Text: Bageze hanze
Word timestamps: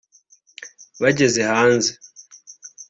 Bageze 1.01 1.41
hanze 1.51 1.91